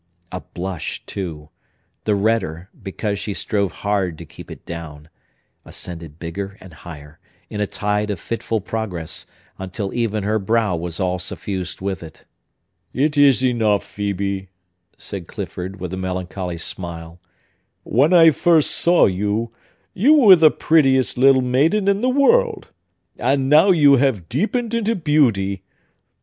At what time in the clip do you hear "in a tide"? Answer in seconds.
7.51-8.09